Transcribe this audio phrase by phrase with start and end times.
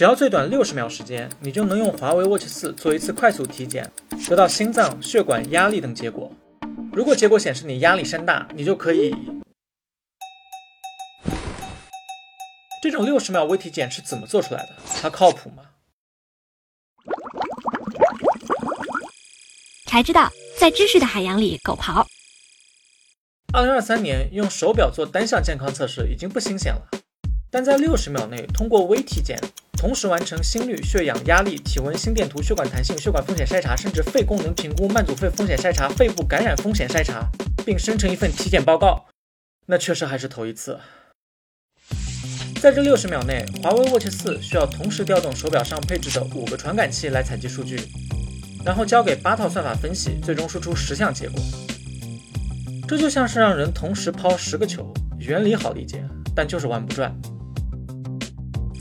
[0.00, 3.92] 只要最短六十秒时间，你就能用华为 Watch 四做一次快速体检，
[4.26, 6.32] 得到心脏、血管、压力等结果。
[6.90, 9.14] 如果结果显示你压力山大，你就可以。
[12.82, 14.70] 这种六十秒微体检是怎么做出来的？
[15.02, 15.64] 它靠谱吗？
[19.84, 22.06] 才知道，在知识的海洋里狗刨。
[23.52, 26.88] 二零二三年用手表做单项健康测试已经不新鲜了，
[27.50, 29.38] 但在六十秒内通过微体检。
[29.72, 37.26] 同时完成心率、血氧、压力、体温、心电图、血管弹性、血管风险筛查，甚至肺功能评估、慢阻肺风险筛查、肺部感染风险筛查，
[37.64, 39.06] 并生成一份体检报告，
[39.64, 40.78] 那确实还是头一次。
[42.60, 47.80] 在这六十秒内，华为 Watch 四需要同时调动手表上配置的五个传感器来采集数据，
[48.62, 51.40] 然后交给八套算法分析，最终输出十项结果。
[52.86, 56.04] 这就像是让人同时抛十个球，原理好理解，
[56.36, 57.18] 但就是玩不转。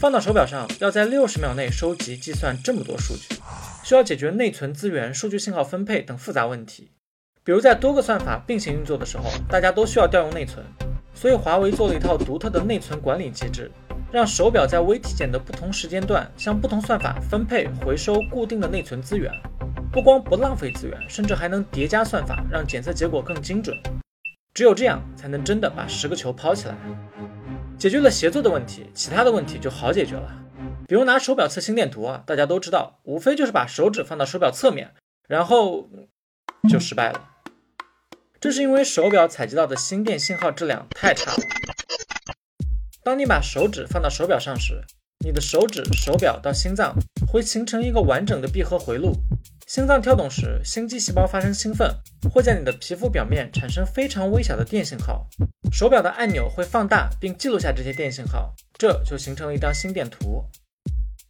[0.00, 3.34] 放到手表上，要在六十秒内收集、计算这么多数据，
[3.82, 6.92] 需要解决内存资源、数据信号分配等复杂问题。
[7.42, 10.64] 比如在多个算法并行运作的时候，大家都需要调用内存，
[11.14, 13.68] 所以华为做了一套独特的内存管理机制，
[14.12, 19.32] 让手表在微体检的不同时间段向不同算法分配、回收固定的内存资源，
[19.90, 23.76] 不光不浪费资源，甚至还能叠加算法，让检测结果更精准。
[24.54, 26.76] 只有这样，才能真的把十个球抛起来。
[27.78, 30.34] 解决了协作的问题，其他的问题就好解决了。
[30.88, 34.94] 比如拿手表测心电图啊，大家都知道，无非就是把手指放到手表侧面，
[35.28, 35.88] 然后
[36.68, 37.30] 就失败了。
[38.40, 41.38] 这是因为手表采集到的心电信号质量太差了。
[43.04, 44.82] 当你把手指放到手表上时，
[45.24, 46.94] 你的手指、手表到心脏
[47.30, 49.12] 会形成一个完整的闭合回路。
[49.68, 51.94] 心脏跳动时，心肌细胞发生兴奋，
[52.32, 55.28] 会在你的皮肤表面产生非常微小的电信号。
[55.70, 60.42] 手表的按钮会放大并记录下这些电信号，这就形成了一张心电图。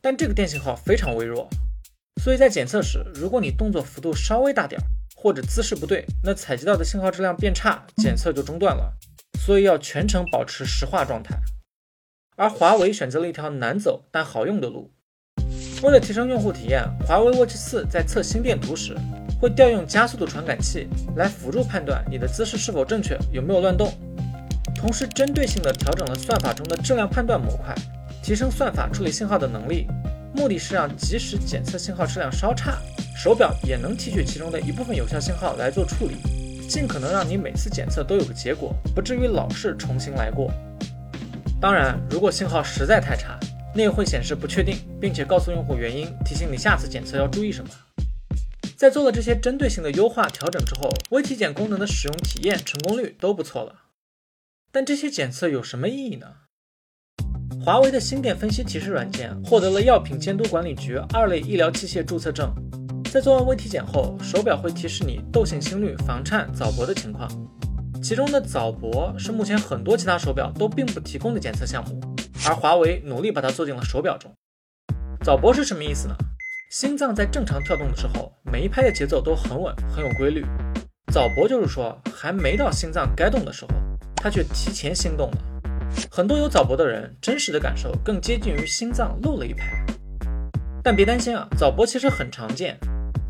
[0.00, 1.48] 但这个电信号非常微弱，
[2.22, 8.96] 所以在检测时，如果你动作幅度稍微大点儿，或者姿势不对，那采集到的信号质量变差，检测就中断了。
[9.40, 11.36] 所以要全程保持石化状态。
[12.36, 14.92] 而华为选择了一条难走但好用的路。
[15.82, 18.96] 为了提升用户体验，华为 Watch 四在测心电图时
[19.40, 23.92] 会调用加速度传感器来辅助判断你的姿势是否正确，有没有乱动。
[24.74, 27.74] 同时，针对性地调整了算法中的质量判断模块，
[28.22, 29.86] 提升算法处理信号的能力。
[30.34, 32.78] 目的是让即使检测信号质量稍差，
[33.16, 36.16] 手表也能提取其中的一部分有效信号来做处理，
[36.68, 40.52] 尽可能让你每次检测都有个结果，不至于老是重新来过。
[41.60, 43.38] 当然，如果信号实在太差，
[43.74, 47.70] 内会显示不确定，并且告诉用户原因，提醒你下次检测要注意什么。
[48.76, 53.74] 在做了这些针对性的优化调整之后，微体检功能的使用体验成功率都不错了。
[54.70, 56.26] 但这些检测有什么意义呢？
[57.64, 62.54] 华为的心电分析提示软件获得了药品监督管理局二类医疗器械注册证。
[63.10, 67.28] 在做完微体检后，手表会提示你窦性心律、房颤、早搏的情况。
[68.00, 72.00] 其中的早搏是目前很多其他手表都并不提供的检测项目。
[72.46, 74.32] 而华为努力把它做进了手表中。
[75.24, 76.14] 早搏是什么意思呢？
[76.70, 80.44] 心脏在正常跳动的时候，每一拍的节奏都很稳，很有规律。
[81.12, 83.70] 早搏就是说，还没到心脏该动的时候，
[84.16, 85.38] 它却提前心动了。
[86.10, 89.82] 很多有早搏的人，真实的感受更接近于心脏漏了一拍。
[90.84, 92.78] 但别担心啊，早搏其实很常见，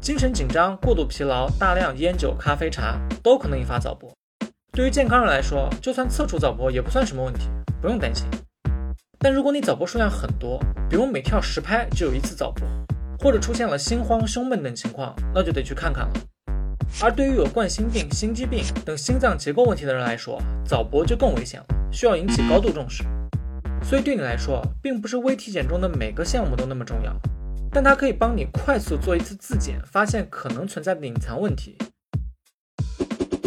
[0.00, 4.12] 精神紧张、过度疲劳、大量烟酒、咖啡茶都可能引发早搏。
[4.72, 7.48] 对于健康人来说，就算测出早搏也不算什么问题，
[7.80, 8.26] 不用担心。
[9.20, 12.62] 但如果你早搏数量很多，比如每跳十拍就有一次早搏，
[13.18, 16.12] 或者出现了心慌、胸闷等情况，那就得去看看了。
[17.02, 23.02] 而对于有冠心病、心肌病等心脏结构问题的人来说，早搏就更危险了，需要引起高度重视。
[23.82, 27.12] 所以对你来说，并不是微体检中的每个项目都那么重要，
[27.72, 31.76] 但它可以帮你快速做一次自检，发现可能存在的隐藏问题。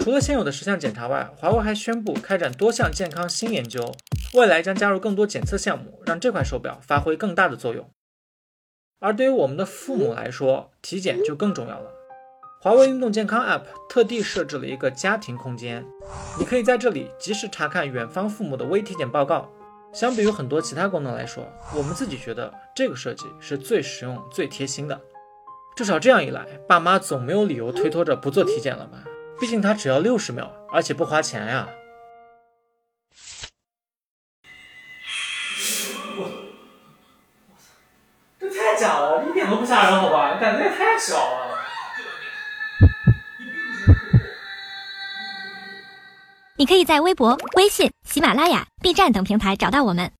[0.00, 3.94] 除了现有的十项检查外，华为还宣布开展多项健康新研究。
[4.34, 7.90] 未来将加入更多检测项目，让这块手表发挥更大的作用。
[8.98, 11.90] 而对于我们的父母来说，体检就更重要了。
[12.60, 15.84] 华为运动健康 App 特地设置了一个家庭空间，
[16.38, 19.50] 你可以在这里及时查看远方父母的微体检报告。
[19.92, 21.46] 相比于很多其他功能来说，
[21.76, 24.98] 我们自己觉得这个设计是最实用、最贴心的。
[25.76, 29.04] 至少这样一来，爸妈总没有理由推脱着不做体检了吧？
[29.38, 31.68] 毕竟它只要六十秒，而且不花钱呀。
[38.82, 40.36] 假的，一点都不吓人，好吧？
[40.40, 41.48] 胆子也太小了。
[46.56, 50.10] 你可以在微博、微信、喜马拉雅、B 站等平台找到我们。